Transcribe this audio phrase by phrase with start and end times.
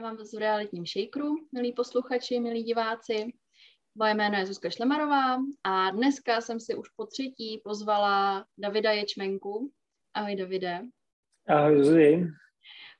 [0.00, 3.32] Vítám vás v realitním shakeru, milí posluchači, milí diváci.
[3.94, 9.72] Moje jméno je Zuzka Šlemarová a dneska jsem si už po třetí pozvala Davida Ječmenku.
[10.14, 10.80] Ahoj Davide.
[11.48, 12.26] Ahoj Zuzi.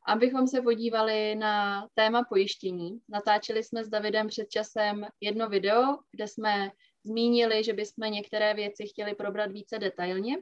[0.06, 2.98] Abychom se podívali na téma pojištění.
[3.08, 6.70] Natáčeli jsme s Davidem před časem jedno video, kde jsme
[7.04, 10.36] zmínili, že bychom některé věci chtěli probrat více detailně.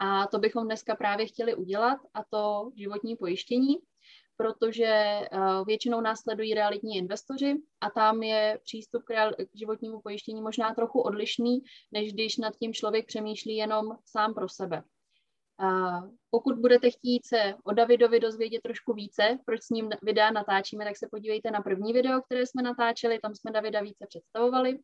[0.00, 3.76] A to bychom dneska právě chtěli udělat, a to životní pojištění
[4.36, 5.28] protože eh,
[5.66, 9.14] většinou následují realitní investoři a tam je přístup k,
[9.54, 11.58] životnímu pojištění možná trochu odlišný,
[11.92, 14.82] než když nad tím člověk přemýšlí jenom sám pro sebe.
[15.58, 20.84] A pokud budete chtít se o Davidovi dozvědět trošku více, proč s ním videa natáčíme,
[20.84, 24.78] tak se podívejte na první video, které jsme natáčeli, tam jsme Davida více představovali.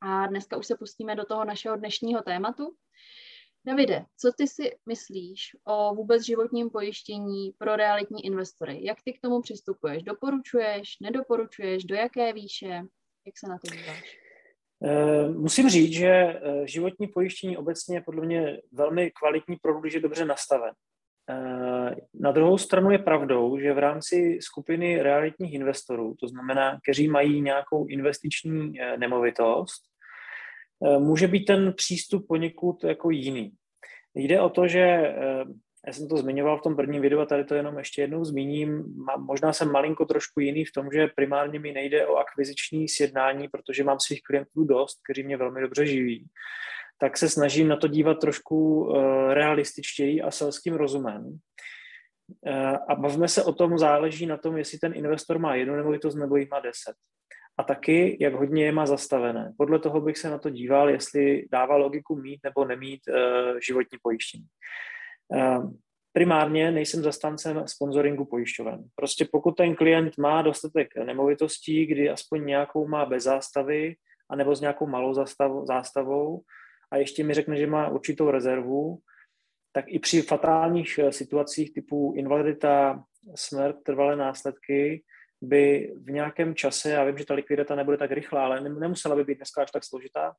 [0.00, 2.76] A dneska už se pustíme do toho našeho dnešního tématu.
[3.66, 8.78] Davide, co ty si myslíš o vůbec životním pojištění pro realitní investory?
[8.82, 10.02] Jak ty k tomu přistupuješ?
[10.02, 12.82] Doporučuješ, nedoporučuješ, do jaké výše?
[13.26, 14.24] Jak se na to díváš?
[14.84, 19.94] Eh, musím říct, že eh, životní pojištění obecně je podle mě velmi kvalitní produkt, když
[19.94, 20.72] je dobře nastaven.
[21.30, 27.08] Eh, na druhou stranu je pravdou, že v rámci skupiny realitních investorů, to znamená, kteří
[27.08, 29.82] mají nějakou investiční nemovitost,
[30.98, 33.52] může být ten přístup poněkud jako jiný.
[34.14, 35.44] Jde o to, že eh,
[35.86, 38.84] já jsem to zmiňoval v tom prvním videu a tady to jenom ještě jednou zmíním.
[39.18, 43.84] Možná jsem malinko trošku jiný v tom, že primárně mi nejde o akviziční sjednání, protože
[43.84, 46.26] mám svých klientů dost, kteří mě velmi dobře živí.
[46.98, 51.38] Tak se snažím na to dívat trošku eh, realističtěji a selským rozumem.
[52.88, 56.36] A bavíme se o tom, záleží na tom, jestli ten investor má jednu nemovitost nebo
[56.36, 56.96] jich má deset
[57.58, 59.52] a taky, jak hodně je má zastavené.
[59.58, 63.98] Podle toho bych se na to díval, jestli dává logiku mít nebo nemít uh, životní
[64.02, 64.44] pojištění.
[65.28, 65.72] Uh,
[66.12, 68.84] primárně nejsem zastancem sponsoringu pojišťoven.
[68.94, 73.94] Prostě pokud ten klient má dostatek nemovitostí, kdy aspoň nějakou má bez zástavy,
[74.30, 76.40] anebo s nějakou malou zástavou, zástavou
[76.92, 78.98] a ještě mi řekne, že má určitou rezervu,
[79.72, 83.04] tak i při fatálních eh, situacích typu invalidita,
[83.34, 85.02] smrt, trvalé následky,
[85.44, 89.24] by v nějakém čase, já vím, že ta likvidita nebude tak rychlá, ale nemusela by
[89.24, 90.34] být dneska až tak složitá,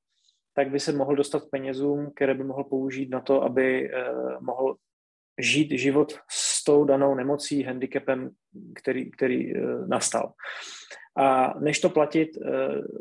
[0.53, 4.11] tak by se mohl dostat k penězům, které by mohl použít na to, aby eh,
[4.39, 4.75] mohl
[5.39, 8.29] žít život s tou danou nemocí, handicapem,
[8.75, 10.33] který, který eh, nastal.
[11.17, 12.49] A než to platit eh,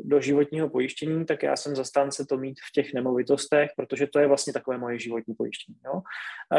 [0.03, 4.27] do životního pojištění, tak já jsem zastánce to mít v těch nemovitostech, protože to je
[4.27, 5.77] vlastně takové moje životní pojištění.
[5.85, 6.01] Jo?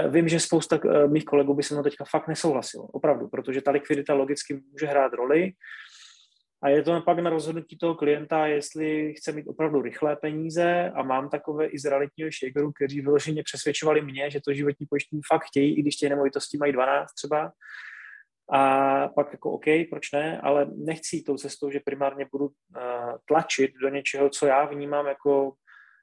[0.09, 3.71] Vím, že spousta eh, mých kolegů by se mnou teďka fakt nesouhlasilo, opravdu, protože ta
[3.71, 5.53] likvidita logicky může hrát roli,
[6.63, 11.03] a je to pak na rozhodnutí toho klienta, jestli chce mít opravdu rychlé peníze a
[11.03, 15.45] mám takové i z realitního shakeru, kteří vyloženě přesvědčovali mě, že to životní pojištění fakt
[15.45, 17.53] chtějí, i když ty nemovitosti mají 12 třeba,
[18.51, 22.53] a pak jako OK, proč ne, ale nechci tou cestou, že primárně budu uh,
[23.25, 25.53] tlačit do něčeho, co já vnímám jako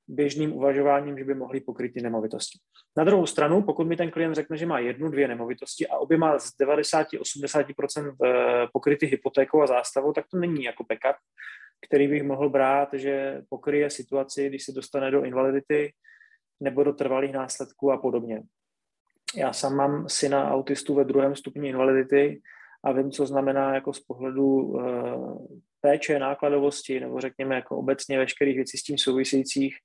[0.07, 2.59] běžným uvažováním, že by mohli pokryt ty nemovitosti.
[2.97, 6.17] Na druhou stranu, pokud mi ten klient řekne, že má jednu, dvě nemovitosti a obě
[6.17, 11.15] má z 90-80% eh, pokryty hypotékou a zástavou, tak to není jako backup,
[11.87, 15.93] který bych mohl brát, že pokryje situaci, když se dostane do invalidity
[16.59, 18.41] nebo do trvalých následků a podobně.
[19.35, 22.41] Já sám mám syna autistu ve druhém stupni invalidity
[22.83, 25.47] a vím, co znamená jako z pohledu uh,
[25.81, 29.75] péče, nákladovosti nebo řekněme jako obecně veškerých věcí s tím souvisejících,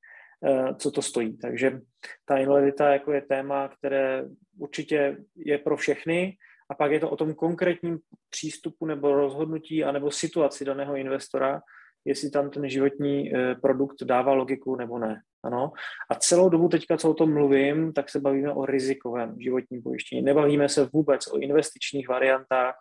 [0.40, 1.38] uh, co to stojí.
[1.38, 1.80] Takže
[2.24, 4.24] ta invalidita jako je téma, které
[4.58, 6.36] určitě je pro všechny
[6.70, 7.98] a pak je to o tom konkrétním
[8.30, 11.60] přístupu nebo rozhodnutí anebo situaci daného investora,
[12.04, 15.20] jestli tam ten životní uh, produkt dává logiku nebo ne.
[15.44, 15.72] Ano.
[16.10, 20.22] A celou dobu teďka, co o tom mluvím, tak se bavíme o rizikovém životním pojištění.
[20.22, 22.74] Nebavíme se vůbec o investičních variantách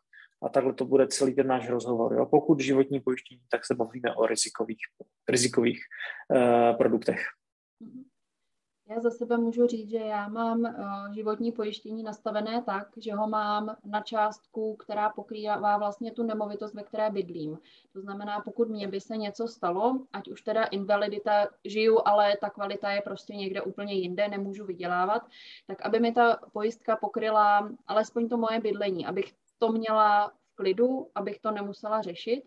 [0.44, 2.14] a takhle to bude celý ten náš rozhovor.
[2.14, 2.26] Jo?
[2.26, 4.80] Pokud životní pojištění, tak se bavíme o rizikových,
[5.30, 5.80] rizikových
[6.30, 7.20] uh, produktech.
[7.84, 8.17] Mm-hmm.
[8.90, 13.28] Já za sebe můžu říct, že já mám uh, životní pojištění nastavené tak, že ho
[13.28, 17.60] mám na částku, která pokrývá vlastně tu nemovitost, ve které bydlím.
[17.94, 22.50] To znamená, pokud mě by se něco stalo, ať už teda invalidita žiju, ale ta
[22.50, 25.22] kvalita je prostě někde úplně jinde, nemůžu vydělávat,
[25.68, 31.08] tak aby mi ta pojistka pokryla alespoň to moje bydlení, abych to měla v klidu,
[31.16, 32.44] abych to nemusela řešit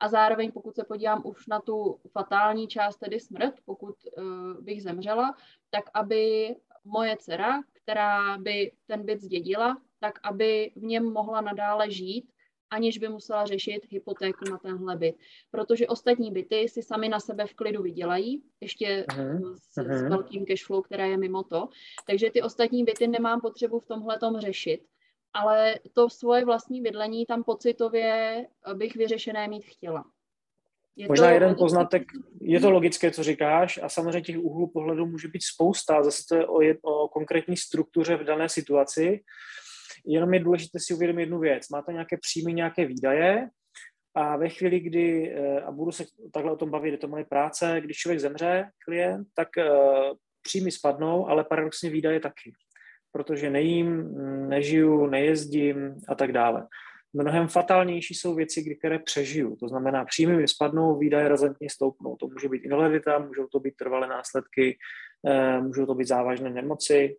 [0.00, 4.24] a zároveň, pokud se podívám už na tu fatální část, tedy smrt, pokud uh,
[4.60, 5.34] bych zemřela,
[5.70, 11.90] tak aby moje dcera, která by ten byt zdědila, tak aby v něm mohla nadále
[11.90, 12.30] žít,
[12.70, 15.16] aniž by musela řešit hypotéku na tenhle byt.
[15.50, 19.54] Protože ostatní byty si sami na sebe v klidu vydělají, ještě uh-huh.
[19.54, 21.68] s, s velkým cashflow, která je mimo to.
[22.06, 24.80] Takže ty ostatní byty nemám potřebu v tomhle řešit.
[25.32, 30.04] Ale to svoje vlastní bydlení tam pocitově bych vyřešené mít chtěla.
[30.96, 32.02] Je Možná to jeden poznatek,
[32.40, 36.34] je to logické, co říkáš, a samozřejmě těch úhlů pohledu může být spousta, zase to
[36.34, 39.20] je o, jed, o konkrétní struktuře v dané situaci.
[40.06, 41.68] Jenom je důležité si uvědomit jednu věc.
[41.68, 43.48] Máte nějaké příjmy, nějaké výdaje,
[44.14, 47.24] a ve chvíli, kdy, eh, a budu se takhle o tom bavit, je to moje
[47.24, 52.52] práce, když člověk zemře, klient, tak uh, příjmy spadnou, ale paradoxně výdaje taky.
[53.12, 54.14] Protože nejím,
[54.48, 56.66] nežiju, nejezdím a tak dále.
[57.12, 59.56] Mnohem fatálnější jsou věci, které přežiju.
[59.56, 62.16] To znamená, příjmy mi spadnou, výdaje razantně stoupnou.
[62.16, 64.78] To může být invalidita, můžou to být trvalé následky,
[65.22, 67.16] uh, můžou to být závažné nemoci.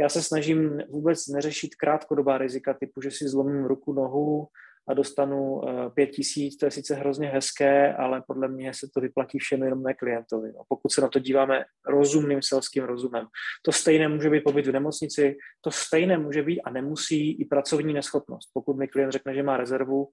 [0.00, 4.46] Já se snažím vůbec neřešit krátkodobá rizika typu, že si zlomím ruku, nohu,
[4.88, 9.00] a dostanu eh, pět tisíc, to je sice hrozně hezké, ale podle mě se to
[9.00, 10.52] vyplatí všem jenom ne klientovi.
[10.52, 13.26] No, pokud se na to díváme rozumným selským rozumem.
[13.62, 17.94] To stejné může být pobyt v nemocnici, to stejné může být a nemusí i pracovní
[17.94, 18.50] neschopnost.
[18.52, 20.08] Pokud mi klient řekne, že má rezervu,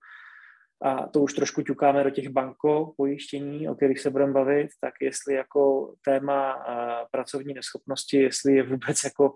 [0.81, 4.93] a to už trošku ťukáme do těch banko pojištění, o kterých se budeme bavit, tak
[5.01, 9.35] jestli jako téma eh, pracovní neschopnosti, jestli je vůbec jako,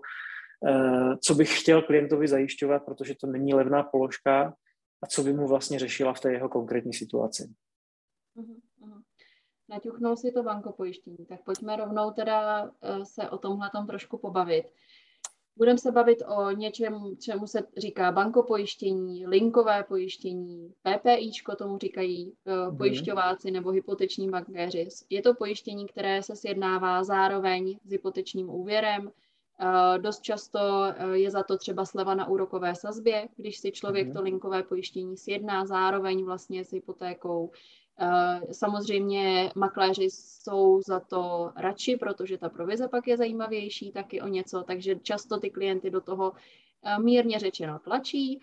[0.68, 4.54] eh, co bych chtěl klientovi zajišťovat, protože to není levná položka,
[5.02, 7.54] a co by mu vlastně řešila v té jeho konkrétní situaci.
[8.36, 9.02] Uh-huh,
[9.68, 12.70] Naťuchnul si to bankopojištění, tak pojďme rovnou teda uh,
[13.02, 14.64] se o tomhle tom trošku pobavit.
[15.56, 22.76] Budeme se bavit o něčem, čemu se říká bankopojištění, linkové pojištění, PPIčko tomu říkají uh,
[22.76, 24.88] pojišťováci nebo hypoteční bankéři.
[25.10, 29.29] Je to pojištění, které se sjednává zároveň s hypotečním úvěrem, Eh,
[29.98, 34.14] dost často eh, je za to třeba sleva na úrokové sazbě, když si člověk mhm.
[34.14, 37.50] to linkové pojištění sjedná zároveň vlastně s hypotékou.
[38.00, 44.28] Eh, samozřejmě makléři jsou za to radši, protože ta provize pak je zajímavější taky o
[44.28, 46.32] něco, takže často ty klienty do toho
[46.98, 48.40] mírně řečeno tlačí,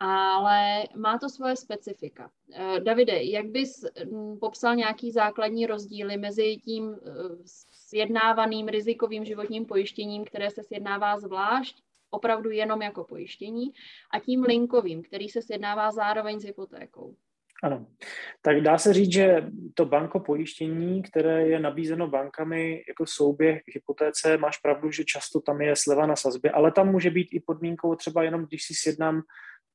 [0.00, 2.30] ale má to svoje specifika.
[2.84, 6.96] Davide, jak bys hm, popsal nějaký základní rozdíly mezi tím
[7.92, 11.76] sjednávaným rizikovým životním pojištěním, které se sjednává zvlášť,
[12.10, 13.72] opravdu jenom jako pojištění,
[14.12, 17.16] a tím linkovým, který se sjednává zároveň s hypotékou.
[17.62, 17.86] Ano.
[18.42, 23.74] Tak dá se říct, že to banko pojištění, které je nabízeno bankami jako souběh k
[23.74, 27.40] hypotéce, máš pravdu, že často tam je sleva na sazbě, ale tam může být i
[27.40, 29.22] podmínkou třeba jenom, když si sjednám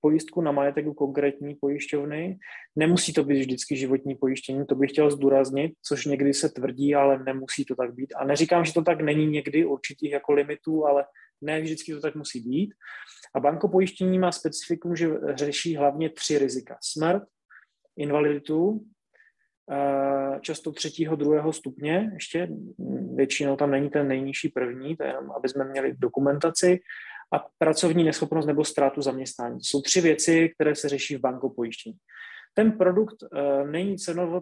[0.01, 2.38] pojistku na majetek u konkrétní pojišťovny.
[2.75, 7.23] Nemusí to být vždycky životní pojištění, to bych chtěl zdůraznit, což někdy se tvrdí, ale
[7.23, 8.13] nemusí to tak být.
[8.15, 11.05] A neříkám, že to tak není někdy určitých jako limitů, ale
[11.41, 12.73] ne vždycky to tak musí být.
[13.35, 16.77] A banko pojištění má specifikum, že řeší hlavně tři rizika.
[16.81, 17.23] Smrt,
[17.97, 18.85] invaliditu,
[19.71, 22.49] eh, často třetího, druhého stupně, ještě
[23.15, 26.79] většinou tam není ten nejnižší první, to je jenom, aby jsme měli dokumentaci,
[27.33, 29.63] a pracovní neschopnost nebo ztrátu zaměstnání.
[29.63, 31.97] Jsou tři věci, které se řeší v banku pojištění.
[32.53, 33.95] Ten produkt uh, není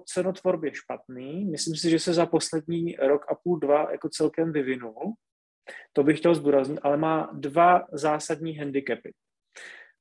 [0.06, 1.46] cenotvorbě špatný.
[1.46, 5.14] Myslím si, že se za poslední rok a půl, dva jako celkem vyvinul.
[5.94, 9.14] To bych chtěl zdůraznit, ale má dva zásadní handicapy.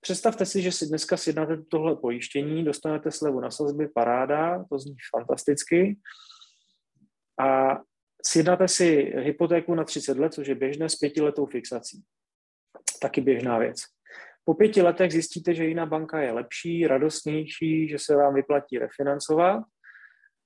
[0.01, 4.97] Představte si, že si dneska sjednáte tohle pojištění, dostanete slevu na sazby, paráda, to zní
[5.17, 5.99] fantasticky.
[7.41, 7.79] A
[8.27, 12.05] sjednáte si hypotéku na 30 let, což je běžné s pětiletou fixací
[13.05, 13.77] taky běžná věc.
[14.45, 19.63] Po pěti letech zjistíte, že jiná banka je lepší, radostnější, že se vám vyplatí refinancovat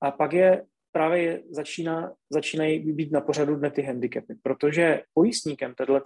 [0.03, 0.63] a pak je
[0.93, 6.01] právě začíná, začínají být na pořadu dne ty handicapy, protože pojistníkem této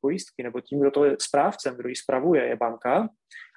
[0.00, 3.08] pojistky nebo tím, kdo to je správcem, kdo ji spravuje, je banka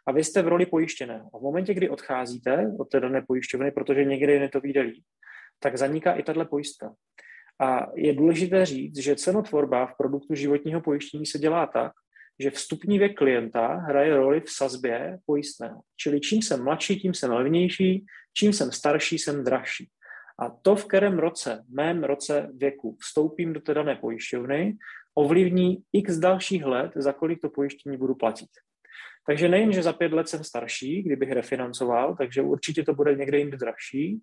[0.08, 1.30] a vy jste v roli pojištěného.
[1.34, 5.04] A v momentě, kdy odcházíte od té dané pojišťovny, protože někdy je to vyjde líp,
[5.60, 6.94] tak zaniká i tato pojistka.
[7.60, 11.92] A je důležité říct, že cenotvorba v produktu životního pojištění se dělá tak,
[12.40, 15.82] že vstupní věk klienta hraje roli v sazbě pojistného.
[15.96, 19.90] Čili čím jsem mladší, tím jsem levnější, čím jsem starší, jsem dražší.
[20.40, 24.78] A to, v kterém roce, mém roce věku, vstoupím do té dané pojišťovny,
[25.16, 28.50] ovlivní x dalších let, za kolik to pojištění budu platit.
[29.28, 33.38] Takže nejen, že za pět let jsem starší, kdybych refinancoval, takže určitě to bude někde
[33.38, 34.22] jinde dražší,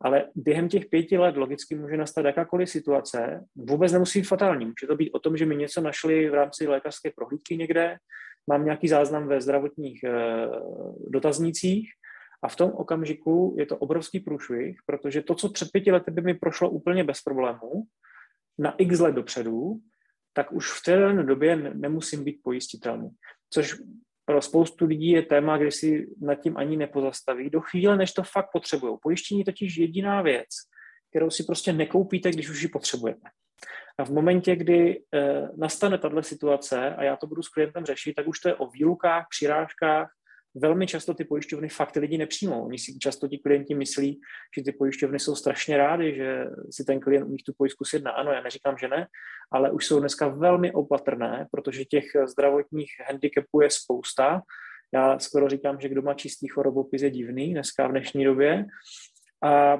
[0.00, 4.64] ale během těch pěti let logicky může nastat jakákoliv situace, vůbec nemusí být fatální.
[4.64, 7.96] Může to být o tom, že mi něco našli v rámci lékařské prohlídky někde,
[8.46, 10.12] mám nějaký záznam ve zdravotních e,
[11.08, 11.90] dotaznících
[12.42, 16.22] a v tom okamžiku je to obrovský průšvih, protože to, co před pěti lety by
[16.22, 17.84] mi prošlo úplně bez problémů,
[18.58, 19.80] na x let dopředu,
[20.32, 23.10] tak už v té době nemusím být pojistitelný.
[23.50, 23.74] Což
[24.26, 28.22] pro spoustu lidí je téma, kde si nad tím ani nepozastaví, do chvíle, než to
[28.22, 28.96] fakt potřebují.
[29.02, 30.48] Pojištění je totiž jediná věc,
[31.10, 33.28] kterou si prostě nekoupíte, když už ji potřebujete.
[33.98, 38.14] A v momentě, kdy e, nastane tato situace a já to budu s klientem řešit,
[38.14, 40.08] tak už to je o výlukách, přirážkách.
[40.56, 42.66] Velmi často ty pojišťovny fakt ty lidi nepřijmou.
[42.66, 44.20] Oni si často ti klienti myslí,
[44.56, 48.10] že ty pojišťovny jsou strašně rády, že si ten klient u nich tu pojistku sjedná.
[48.10, 49.06] Ano, já neříkám, že ne,
[49.52, 54.42] ale už jsou dneska velmi opatrné, protože těch zdravotních handicapů je spousta.
[54.94, 58.66] Já skoro říkám, že kdo má čistý chorobopis je divný dneska v dnešní době.
[59.42, 59.78] A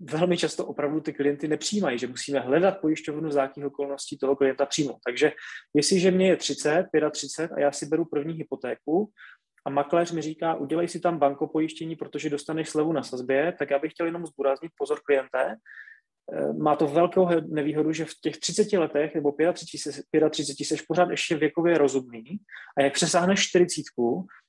[0.00, 4.66] velmi často opravdu ty klienty nepřijímají, že musíme hledat pojišťovnu, z jakých okolností toho klienta
[4.66, 4.98] přijmout.
[5.06, 5.32] Takže
[5.74, 9.10] jestliže mě je 30, 35 a já si beru první hypotéku
[9.64, 13.78] a makléř mi říká, udělej si tam bankopojištění, protože dostaneš slevu na sazbě, tak já
[13.78, 15.56] bych chtěl jenom zdůraznit, pozor klienté,
[16.32, 21.10] eh, má to velkou nevýhodu, že v těch 30 letech nebo 35, 35 seš pořád
[21.10, 22.38] ještě věkově rozumný
[22.78, 23.82] a jak přesáhneš 40,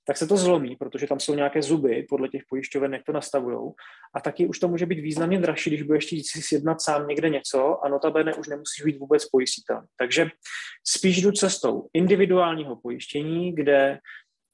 [0.08, 3.72] tak se to zlomí, protože tam jsou nějaké zuby podle těch pojišťoven, jak to nastavují.
[4.15, 7.29] A taky už to může být významně dražší, když budeš chtít si sjednat sám někde
[7.29, 9.88] něco a notabene už nemusíš být vůbec pojistitelný.
[9.98, 10.27] Takže
[10.88, 14.00] spíš jdu cestou individuálního pojištění, kde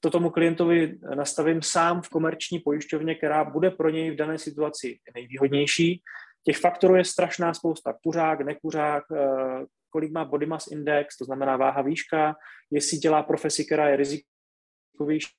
[0.00, 4.98] to tomu klientovi nastavím sám v komerční pojišťovně, která bude pro něj v dané situaci
[5.14, 6.02] nejvýhodnější.
[6.44, 7.94] Těch faktorů je strašná spousta.
[8.04, 12.34] Kuřák, nekuřák, eh, kolik má body mass index, to znamená váha výška,
[12.70, 15.30] jestli dělá profesi, která je rizikovější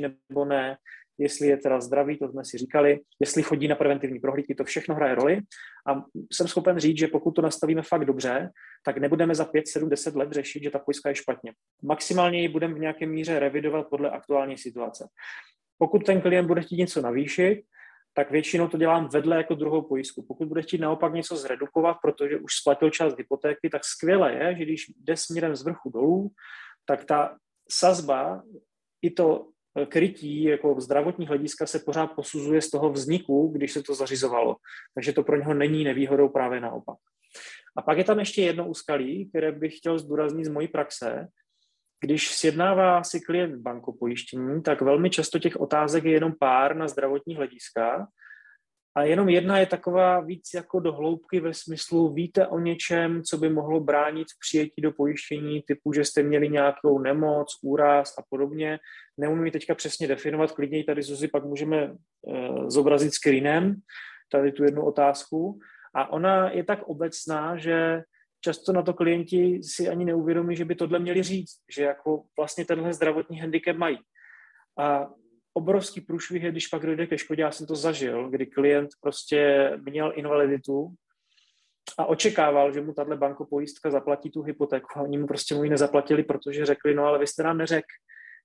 [0.00, 0.76] nebo ne,
[1.22, 4.94] jestli je teda zdravý, to jsme si říkali, jestli chodí na preventivní prohlídky, to všechno
[4.94, 5.40] hraje roli.
[5.86, 8.50] A jsem schopen říct, že pokud to nastavíme fakt dobře,
[8.84, 11.52] tak nebudeme za 5, 7, 10 let řešit, že ta pojistka je špatně.
[11.82, 15.08] Maximálně ji budeme v nějaké míře revidovat podle aktuální situace.
[15.78, 17.62] Pokud ten klient bude chtít něco navýšit,
[18.14, 20.24] tak většinou to dělám vedle jako druhou pojistku.
[20.28, 24.64] Pokud bude chtít naopak něco zredukovat, protože už splatil část hypotéky, tak skvěle je, že
[24.64, 26.30] když jde směrem z vrchu dolů,
[26.84, 27.36] tak ta
[27.70, 28.42] sazba
[29.02, 29.48] i to
[29.88, 34.56] krytí jako zdravotní hlediska se pořád posuzuje z toho vzniku, když se to zařizovalo.
[34.94, 36.98] Takže to pro něho není nevýhodou právě naopak.
[37.76, 41.28] A pak je tam ještě jedno úskalí, které bych chtěl zdůraznit z mojí praxe.
[42.00, 47.36] Když sjednává si klient bankopojištění, tak velmi často těch otázek je jenom pár na zdravotní
[47.36, 48.06] hlediska
[48.94, 53.38] a jenom jedna je taková víc jako do hloubky ve smyslu, víte o něčem, co
[53.38, 58.22] by mohlo bránit v přijetí do pojištění, typu, že jste měli nějakou nemoc, úraz a
[58.30, 58.78] podobně.
[59.16, 63.74] Neumím teďka přesně definovat, klidně ji tady Zuzi pak můžeme uh, zobrazit screenem,
[64.32, 65.58] tady tu jednu otázku.
[65.94, 68.02] A ona je tak obecná, že
[68.40, 72.64] často na to klienti si ani neuvědomí, že by tohle měli říct, že jako vlastně
[72.64, 73.98] tenhle zdravotní handicap mají.
[74.78, 75.08] A
[75.54, 79.70] obrovský průšvih je, když pak dojde ke škodě, já jsem to zažil, kdy klient prostě
[79.90, 80.94] měl invaliditu
[81.98, 85.70] a očekával, že mu tahle bankopojistka zaplatí tu hypotéku a oni mu prostě mu ji
[85.70, 87.86] nezaplatili, protože řekli, no ale vy jste nám neřekl,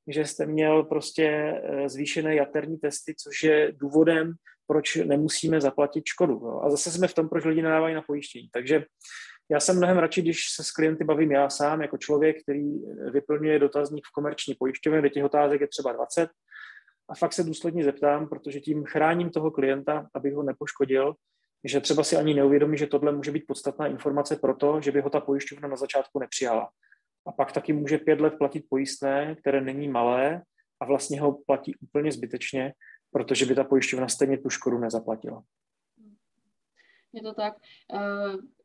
[0.08, 4.34] že jste měl prostě eh, zvýšené jaterní testy, což je důvodem,
[4.68, 6.34] proč nemusíme zaplatit škodu.
[6.34, 6.62] Jo.
[6.64, 8.50] A zase jsme v tom, proč lidi nadávají na pojištění.
[8.54, 8.84] Takže
[9.52, 12.64] já jsem mnohem radši, když se s klienty bavím já sám, jako člověk, který
[13.12, 16.30] vyplňuje dotazník v komerční pojišťovně, kde těch otázek je třeba 20,
[17.10, 21.16] a fakt se důsledně zeptám, protože tím chráním toho klienta, abych ho nepoškodil,
[21.64, 25.02] že třeba si ani neuvědomí, že tohle může být podstatná informace pro to, že by
[25.02, 26.70] ho ta pojišťovna na začátku nepřijala.
[27.28, 30.42] A pak taky může pět let platit pojistné, které není malé
[30.80, 32.74] a vlastně ho platí úplně zbytečně,
[33.12, 35.44] protože by ta pojišťovna stejně tu škodu nezaplatila.
[37.14, 37.54] Je to tak.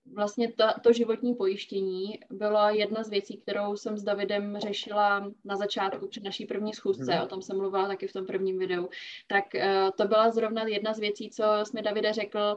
[0.06, 5.30] Eh, vlastně ta, to životní pojištění byla jedna z věcí, kterou jsem s Davidem řešila
[5.44, 7.22] na začátku při naší první schůzce, hmm.
[7.22, 8.88] o tom jsem mluvila taky v tom prvním videu,
[9.26, 12.56] tak uh, to byla zrovna jedna z věcí, co jsme Davide řekl,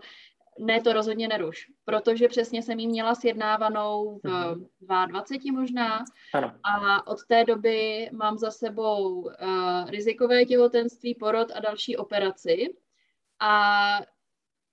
[0.60, 4.66] ne, to rozhodně neruš, protože přesně jsem jí měla sjednávanou v mm
[5.08, 6.54] 22 možná ano.
[6.64, 9.32] a od té doby mám za sebou uh,
[9.90, 12.74] rizikové těhotenství, porod a další operaci
[13.40, 14.00] a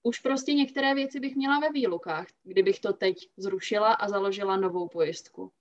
[0.03, 4.89] už prostě některé věci bych měla ve výlukách, kdybych to teď zrušila a založila novou
[4.89, 5.53] pojistku.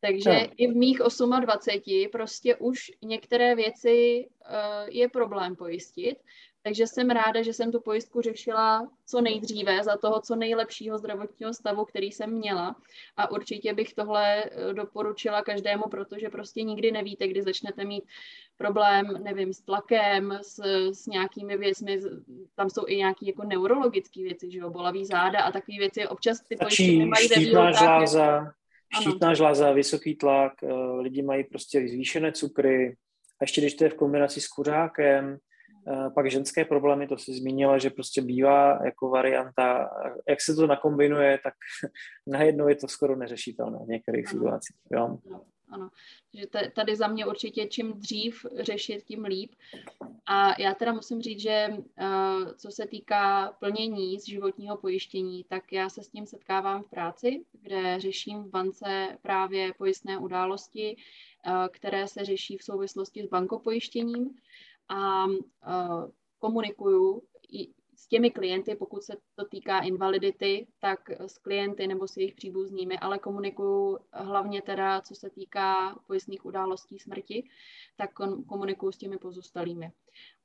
[0.00, 0.46] Takže no.
[0.56, 0.98] i v mých
[1.40, 6.18] 28 prostě už některé věci uh, je problém pojistit,
[6.62, 11.54] takže jsem ráda, že jsem tu pojistku řešila co nejdříve za toho co nejlepšího zdravotního
[11.54, 12.76] stavu, který jsem měla.
[13.16, 18.04] A určitě bych tohle eh, doporučila každému, protože prostě nikdy nevíte, kdy začnete mít
[18.56, 20.58] problém, nevím, s tlakem, s,
[20.92, 22.00] s nějakými věcmi,
[22.54, 26.08] tam jsou i nějaké jako neurologické věci, že jo, bolavý záda a takové věci.
[26.08, 28.59] Občas ty pojišťovny mají ve výlukách.
[29.00, 32.96] Štítná žláza, vysoký tlak, eh, lidi mají prostě zvýšené cukry,
[33.40, 35.38] a ještě když to je v kombinaci s kuřákem,
[35.88, 39.90] Eh, pak ženské problémy, to si zmínila, že prostě bývá jako varianta,
[40.28, 41.54] jak se to nakombinuje, tak
[42.26, 44.76] najednou je to skoro neřešitelné v některých situacích.
[44.92, 45.18] Jo?
[45.72, 45.90] Ano.
[46.32, 49.52] Takže tady za mě určitě čím dřív řešit, tím líp.
[50.26, 55.72] A já teda musím říct, že uh, co se týká plnění z životního pojištění, tak
[55.72, 60.96] já se s tím setkávám v práci, kde řeším v bance právě pojistné události,
[61.46, 64.30] uh, které se řeší v souvislosti s bankopojištěním
[64.88, 65.34] a uh,
[66.38, 67.22] komunikuju
[68.00, 72.98] s těmi klienty, pokud se to týká invalidity, tak s klienty nebo s jejich příbuznými,
[72.98, 77.48] ale komunikuju hlavně teda, co se týká pojistných událostí smrti,
[77.96, 78.10] tak
[78.48, 79.92] komunikuju s těmi pozůstalými.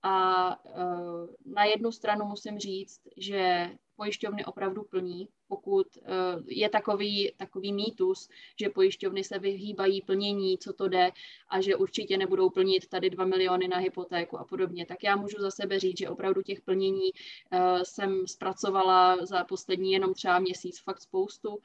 [0.07, 7.31] A uh, na jednu stranu musím říct, že pojišťovny opravdu plní, pokud uh, je takový,
[7.37, 11.11] takový mýtus, že pojišťovny se vyhýbají plnění, co to jde
[11.49, 15.37] a že určitě nebudou plnit tady 2 miliony na hypotéku a podobně, tak já můžu
[15.39, 20.79] za sebe říct, že opravdu těch plnění uh, jsem zpracovala za poslední jenom třeba měsíc
[20.79, 21.59] fakt spoustu.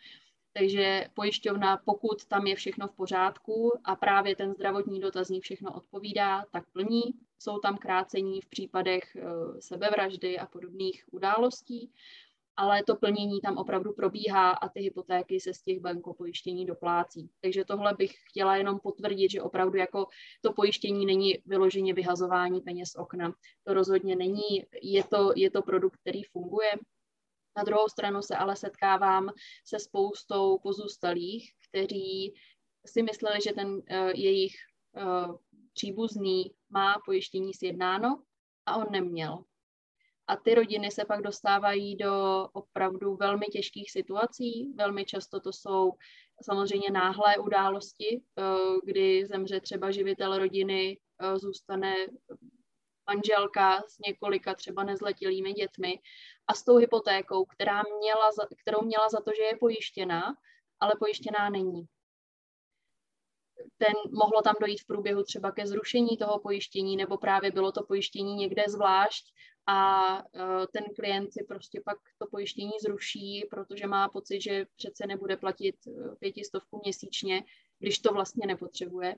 [0.53, 6.45] Takže pojišťovna, pokud tam je všechno v pořádku a právě ten zdravotní dotazník všechno odpovídá,
[6.53, 7.03] tak plní.
[7.39, 9.23] Jsou tam krácení v případech eh,
[9.61, 11.93] sebevraždy a podobných událostí,
[12.57, 17.31] ale to plnění tam opravdu probíhá a ty hypotéky se z těch bankopojištění doplácí.
[17.41, 20.07] Takže tohle bych chtěla jenom potvrdit, že opravdu jako
[20.41, 23.35] to pojištění není vyloženě vyhazování peněz z okna.
[23.65, 26.71] To rozhodně není, je to, je to produkt, který funguje,
[27.61, 29.29] na druhou stranu se ale setkávám
[29.65, 32.35] se spoustou pozůstalých, kteří
[32.87, 33.83] si mysleli, že ten uh,
[34.15, 34.55] jejich
[34.97, 35.37] uh,
[35.73, 38.23] příbuzný má pojištění sjednáno
[38.67, 39.45] a on neměl.
[40.27, 44.73] A ty rodiny se pak dostávají do opravdu velmi těžkých situací.
[44.77, 45.93] Velmi často to jsou
[46.43, 50.99] samozřejmě náhlé události, uh, kdy zemře třeba živitel rodiny,
[51.37, 51.95] zůstane
[53.15, 56.01] manželka s několika třeba nezletilými dětmi
[56.47, 60.23] a s tou hypotékou, která měla za, kterou měla za to, že je pojištěná,
[60.81, 61.85] ale pojištěná není.
[63.79, 67.83] Ten, mohlo tam dojít v průběhu třeba ke zrušení toho pojištění, nebo právě bylo to
[67.83, 69.25] pojištění někde zvlášť
[69.67, 75.07] a uh, ten klient si prostě pak to pojištění zruší, protože má pocit, že přece
[75.07, 77.45] nebude platit e, pětistovku měsíčně,
[77.79, 79.15] když to vlastně nepotřebuje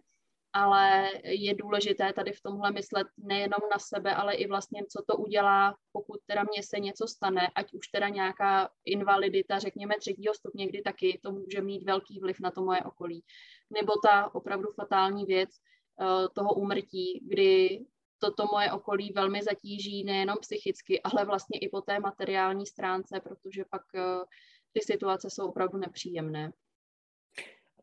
[0.53, 5.17] ale je důležité tady v tomhle myslet nejenom na sebe, ale i vlastně, co to
[5.17, 10.69] udělá, pokud teda mně se něco stane, ať už teda nějaká invalidita, řekněme třetího stupně,
[10.69, 13.25] kdy taky to může mít velký vliv na to moje okolí.
[13.71, 17.85] Nebo ta opravdu fatální věc uh, toho úmrtí, kdy
[18.19, 23.65] toto moje okolí velmi zatíží nejenom psychicky, ale vlastně i po té materiální stránce, protože
[23.71, 24.25] pak uh,
[24.73, 26.53] ty situace jsou opravdu nepříjemné.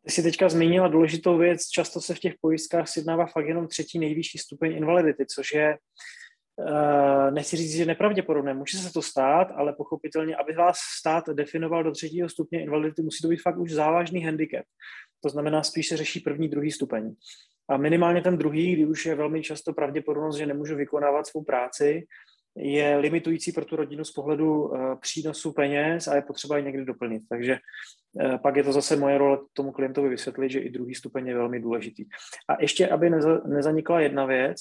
[0.06, 4.00] Ty jsi teďka zmínila důležitou věc, často se v těch pojistkách sjednává fakt jenom třetí
[4.00, 5.78] nejvyšší stupeň invalidity, což je,
[6.58, 11.84] uh, nechci říct, že nepravděpodobné, může se to stát, ale pochopitelně, aby vás stát definoval
[11.84, 14.66] do třetího stupně invalidity, musí to být fakt už závažný handicap.
[15.24, 17.16] To znamená, spíš se řeší první, druhý stupeň.
[17.70, 22.04] A minimálně ten druhý, kdy už je velmi často pravděpodobnost, že nemůžu vykonávat svou práci,
[22.56, 26.86] je limitující pro tu rodinu z pohledu uh, přínosu peněz a je potřeba ji někdy
[26.86, 27.24] doplnit.
[27.30, 27.58] Takže
[28.14, 31.36] uh, pak je to zase moje role tomu klientovi vysvětlit, že i druhý stupeň je
[31.36, 32.06] velmi důležitý.
[32.50, 34.58] A ještě, aby neza, nezanikla jedna věc,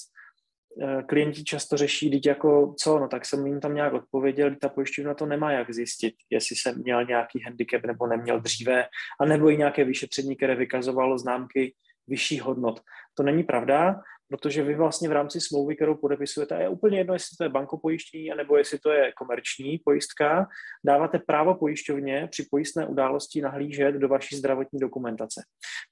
[0.75, 4.69] uh, klienti často řeší, teď jako co, no tak jsem jim tam nějak odpověděl, ta
[4.69, 8.85] pojišťovna to nemá jak zjistit, jestli jsem měl nějaký handicap nebo neměl dříve,
[9.21, 11.73] a nebo i nějaké vyšetření, které vykazovalo známky
[12.07, 12.81] vyšších hodnot.
[13.13, 17.13] To není pravda, protože vy vlastně v rámci smlouvy, kterou podepisujete, a je úplně jedno,
[17.13, 20.47] jestli to je bankopojištění, nebo jestli to je komerční pojistka,
[20.85, 25.41] dáváte právo pojišťovně při pojistné události nahlížet do vaší zdravotní dokumentace.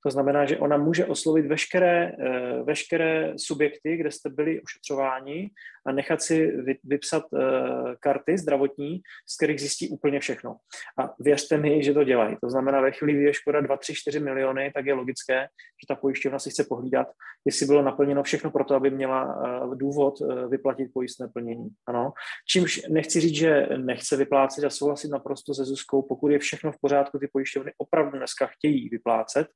[0.06, 5.50] To znamená, že ona může oslovit veškeré, eh, veškeré subjekty, kde jste byli ošetřováni
[5.88, 6.52] a nechat si
[6.84, 10.56] vypsat eh, karty zdravotní, z kterých zjistí úplně všechno.
[11.00, 12.38] A věřte mi, že to dělají.
[12.41, 15.41] To znamená, ve chvíli, kdy je škoda 2, 3, 4 miliony, tak je logické,
[15.82, 17.08] že ta pojišťovna si chce pohlídat,
[17.45, 21.69] jestli bylo naplněno všechno pro to, aby měla eh, důvod eh, vyplatit pojistné plnění.
[21.88, 22.12] Ano.
[22.50, 26.78] Čímž nechci říct, že nechce vyplácet a souhlasit naprosto se Zuzkou, pokud je všechno v
[26.82, 29.47] pořádku, ty pojišťovny opravdu dneska chtějí vyplácet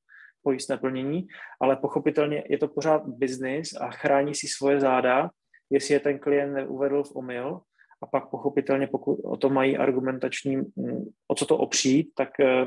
[0.43, 1.27] pojistné plnění,
[1.61, 5.29] ale pochopitelně je to pořád biznis a chrání si svoje záda,
[5.71, 7.61] jestli je ten klient neuvedl v omyl,
[8.01, 12.65] a pak pochopitelně, pokud o to mají argumentační, mm, o co to opřít, tak eh,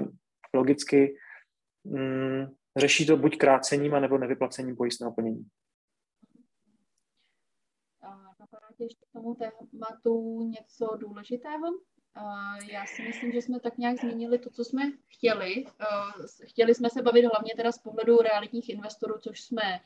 [0.54, 1.16] logicky
[1.84, 5.46] mm, řeší to buď krácením, anebo nevyplacením pojistného plnění.
[8.78, 11.66] Ještě k tomu tématu něco důležitého?
[12.70, 15.64] Já si myslím, že jsme tak nějak zmínili to, co jsme chtěli.
[16.44, 19.80] Chtěli jsme se bavit hlavně teda z pohledu realitních investorů, což jsme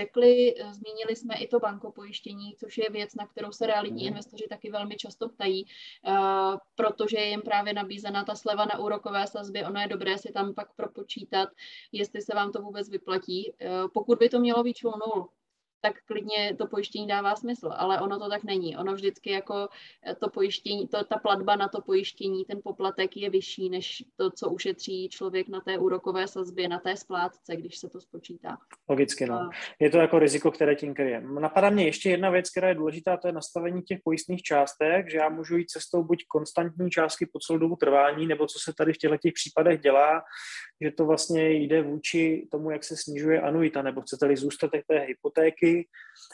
[0.00, 0.54] řekli.
[0.72, 4.08] Zmínili jsme i to bankopojištění, což je věc, na kterou se realitní mhm.
[4.08, 5.66] investoři taky velmi často ptají,
[6.74, 9.64] protože je jim právě nabízena ta sleva na úrokové sazby.
[9.64, 11.48] Ono je dobré si tam pak propočítat,
[11.92, 13.52] jestli se vám to vůbec vyplatí.
[13.94, 15.28] Pokud by to mělo být nul,
[15.80, 18.76] tak klidně to pojištění dává smysl, ale ono to tak není.
[18.76, 19.68] Ono vždycky jako
[20.06, 24.30] eh, to pojištění, to, ta platba na to pojištění, ten poplatek je vyšší než to,
[24.30, 28.58] co ušetří člověk na té úrokové sazbě, na té splátce, když se to spočítá.
[28.88, 29.34] Logicky, no.
[29.34, 29.50] A...
[29.80, 31.20] Je to jako riziko, které tím kryje.
[31.20, 35.18] Napadá mě ještě jedna věc, která je důležitá, to je nastavení těch pojistných částek, že
[35.18, 38.92] já můžu jít cestou buď konstantní částky po celou dobu trvání, nebo co se tady
[38.92, 40.22] v těchto těch případech dělá,
[40.82, 45.88] že to vlastně jde vůči tomu, jak se snižuje anuita, nebo chcete-li zůstatek té hypotéky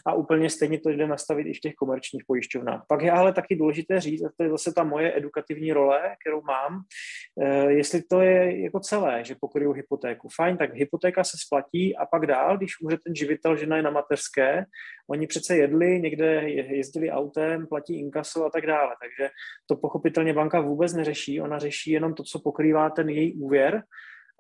[0.07, 2.85] a úplně stejně to jde nastavit i v těch komerčních pojišťovnách.
[2.89, 6.43] Pak je ale taky důležité říct, a to je zase ta moje edukativní role, kterou
[6.43, 6.83] mám,
[7.43, 10.29] eh, jestli to je jako celé, že pokryju hypotéku.
[10.37, 13.91] Fajn, tak hypotéka se splatí a pak dál, když umře ten živitel, žena je na
[13.91, 14.65] mateřské,
[15.11, 18.95] oni přece jedli, někde jezdili autem, platí inkaso a tak dále.
[19.03, 19.31] Takže
[19.67, 23.83] to pochopitelně banka vůbec neřeší, ona řeší jenom to, co pokrývá ten její úvěr,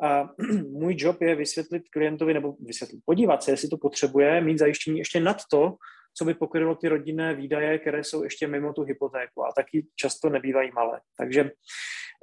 [0.02, 0.28] a
[0.68, 5.20] můj job je vysvětlit klientovi, nebo vysvětlit, podívat se, jestli to potřebuje, mít zajištění ještě
[5.20, 5.76] nad to,
[6.16, 10.28] co by pokrylo ty rodinné výdaje, které jsou ještě mimo tu hypotéku a taky často
[10.28, 11.00] nebývají malé.
[11.18, 11.50] Takže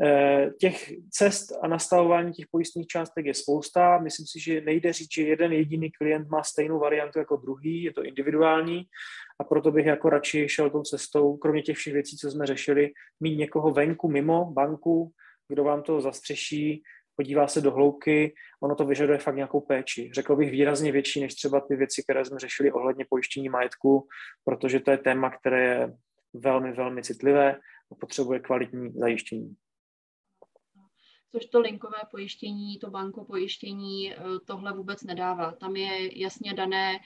[0.04, 3.98] eh, těch cest a nastavování těch pojistných částek je spousta.
[3.98, 7.94] Myslím si, že nejde říct, že jeden jediný klient má stejnou variantu jako druhý, je
[7.94, 8.84] to individuální
[9.40, 12.92] a proto bych jako radši šel tou cestou, kromě těch všech věcí, co jsme řešili,
[13.20, 15.12] mít někoho venku mimo banku,
[15.48, 16.84] kdo vám to zastřeší,
[17.16, 20.12] podívá se do hloubky, ono to vyžaduje fakt nějakou péči.
[20.14, 24.08] Řekl bych výrazně větší než třeba ty věci, které jsme řešili ohledně pojištění majetku,
[24.44, 25.94] protože to je téma, které je
[26.34, 27.56] velmi, velmi citlivé
[27.92, 29.56] a potřebuje kvalitní zajištění.
[31.32, 35.52] Což to linkové pojištění, to banko pojištění, eh, tohle vůbec nedává.
[35.52, 37.00] Tam je jasně dané,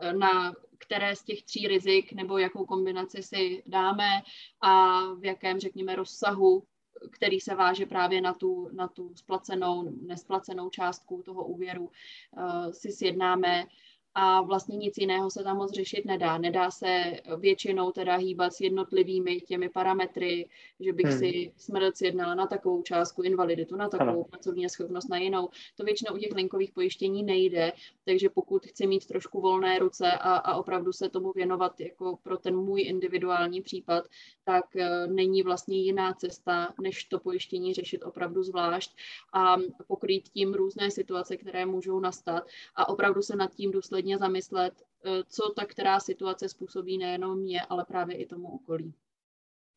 [0.00, 4.22] eh, na které z těch tří rizik nebo jakou kombinaci si dáme
[4.60, 6.62] a v jakém, řekněme, rozsahu
[7.10, 12.92] který se váže právě na tu, na tu splacenou, nesplacenou částku toho úvěru, uh, si
[12.92, 13.64] sjednáme
[14.14, 16.38] a vlastně nic jiného se tam moc řešit nedá.
[16.38, 20.48] Nedá se většinou teda hýbat s jednotlivými těmi parametry,
[20.80, 21.18] že bych hmm.
[21.18, 24.24] si smrt sjednala na takovou částku invaliditu, na takovou ano.
[24.24, 25.48] pracovní schopnost, na jinou.
[25.76, 27.72] To většinou u těch linkových pojištění nejde,
[28.04, 32.36] takže pokud chci mít trošku volné ruce a, a opravdu se tomu věnovat jako pro
[32.36, 34.04] ten můj individuální případ,
[34.44, 38.96] tak uh, není vlastně jiná cesta, než to pojištění řešit opravdu zvlášť
[39.32, 44.18] a pokrýt tím různé situace, které můžou nastat a opravdu se nad tím důsledně důsledně
[44.18, 48.94] zamyslet, eh, co ta která situace způsobí nejenom mě, ale právě i tomu okolí.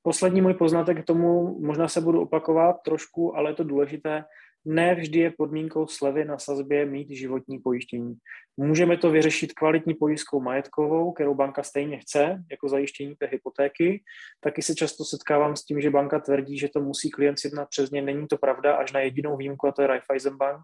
[0.02, 4.24] Poslední můj poznatek k tomu, možná se budu opakovat trošku, ale je to důležité,
[4.66, 8.16] ne vždy je podmínkou slevy na sazbě mít životní pojištění.
[8.58, 14.04] Můžeme to vyřešit kvalitní pojistkou majetkovou, kterou banka stejně chce, jako zajištění té hypotéky.
[14.40, 17.92] Taky se často setkávám s tím, že banka tvrdí, že to musí klient sjednat přes
[17.92, 18.02] ně.
[18.02, 20.64] Není to pravda, až na jedinou výjimku, a to je Raiffeisen Bank,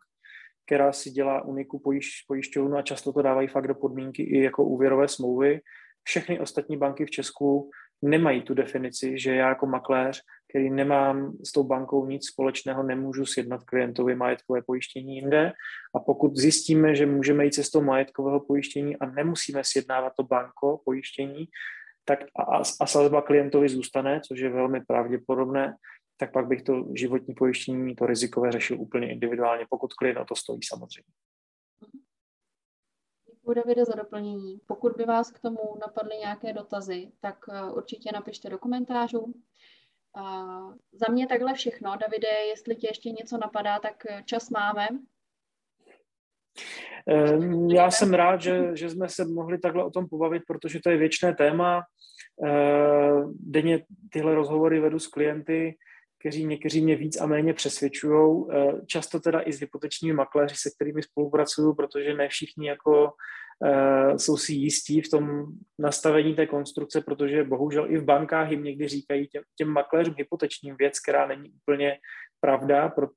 [0.70, 4.64] která si dělá uniku pojiš, pojišťovnu a často to dávají fakt do podmínky i jako
[4.64, 5.62] úvěrové smlouvy.
[6.04, 7.70] Všechny ostatní banky v Česku
[8.02, 13.26] nemají tu definici, že já jako makléř, který nemám s tou bankou nic společného, nemůžu
[13.26, 15.52] sjednat klientovi majetkové pojištění jinde.
[15.96, 21.46] A pokud zjistíme, že můžeme jít cestou majetkového pojištění a nemusíme sjednávat to banko pojištění,
[22.06, 25.74] tak a, a sazba klientovi zůstane, což je velmi pravděpodobné,
[26.20, 30.36] tak pak bych to životní pojištění, to rizikové řešil úplně individuálně, pokud klient o to
[30.36, 31.12] stojí samozřejmě.
[33.34, 34.60] Děkuji, Davide, za doplnění.
[34.68, 39.34] Pokud by vás k tomu napadly nějaké dotazy, tak eh, určitě napište do komentářů.
[40.16, 40.46] A
[40.94, 41.98] za mě takhle všechno.
[41.98, 44.88] Davide, jestli tě ještě něco napadá, tak eh, čas máme.
[47.08, 50.90] Ehm, já jsem rád, že, že jsme se mohli takhle o tom pobavit, protože to
[50.90, 51.84] je věčné téma.
[53.34, 55.78] Denně tyhle rozhovory vedu s klienty,
[56.20, 58.46] kteří někteří mě víc a méně přesvědčují.
[58.52, 64.18] Eh, často teda i s hypotečními makléři, se kterými spolupracuju, protože ne všichni jako uh,
[64.18, 65.46] jsou si jistí v tom
[65.80, 70.76] nastavení té konstrukce, protože bohužel i v bankách jim někdy říkají těm, těm makléřům hypotečním
[70.80, 71.98] věc, která není úplně
[72.40, 73.08] pravda, pro,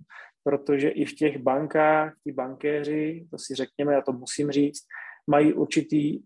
[0.44, 4.82] protože i v těch bankách ti bankéři, to si řekněme, já to musím říct,
[5.26, 6.20] mají určitý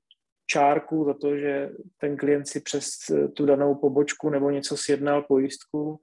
[0.47, 2.89] čárku za to, že ten klient si přes
[3.35, 6.01] tu danou pobočku nebo něco sjednal pojistku,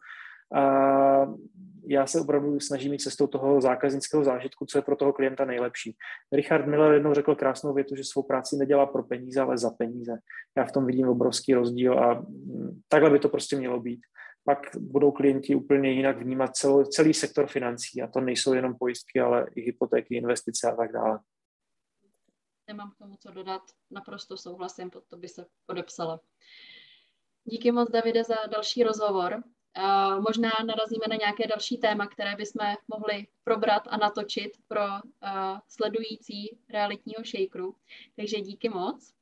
[0.55, 1.33] a
[1.87, 5.95] já se opravdu snažím mít cestou toho zákaznického zážitku, co je pro toho klienta nejlepší.
[6.31, 10.11] Richard Miller jednou řekl krásnou větu, že svou práci nedělá pro peníze, ale za peníze.
[10.57, 13.99] Já v tom vidím obrovský rozdíl a mm, takhle by to prostě mělo být.
[14.45, 19.19] Pak budou klienti úplně jinak vnímat celý, celý sektor financí a to nejsou jenom pojistky,
[19.19, 21.19] ale i hypotéky, investice a tak dále
[22.67, 26.19] nemám k tomu co dodat, naprosto souhlasím, pod to by se podepsala.
[27.43, 29.43] Díky moc, Davide, za další rozhovor.
[29.77, 35.59] Uh, možná narazíme na nějaké další téma, které bychom mohli probrat a natočit pro uh,
[35.67, 37.75] sledující realitního shakeru.
[38.15, 39.13] Takže díky moc.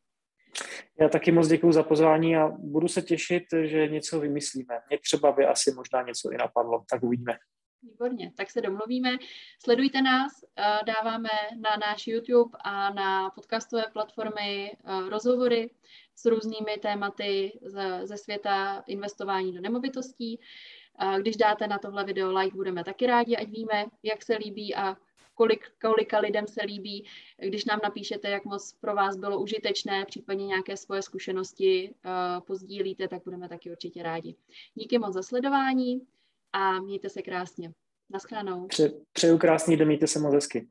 [1.00, 4.80] Já taky moc děkuji za pozvání a budu se těšit, že něco vymyslíme.
[4.90, 7.38] Mě třeba by asi možná něco i napadlo, tak uvidíme.
[7.84, 9.10] Výborně, tak se domluvíme.
[9.64, 15.70] Sledujte nás, eh, dáváme na náš YouTube a na podcastové platformy eh, rozhovory
[16.22, 17.60] s různými tématy
[18.04, 20.40] ze světa investování do nemovitostí.
[21.20, 24.98] Když dáte na tohle video like, budeme taky rádi, ať víme, jak se líbí a
[25.34, 27.06] kolik, kolika lidem se líbí.
[27.38, 33.08] Když nám napíšete, jak moc pro vás bylo užitečné, případně nějaké svoje zkušenosti uh, pozdílíte,
[33.08, 34.36] tak budeme taky určitě rádi.
[34.74, 36.02] Díky moc za sledování
[36.54, 37.74] a mějte se krásně.
[38.10, 38.68] Naschledanou.
[38.68, 40.68] Pře- přeju krásný den, mějte se moc hezky.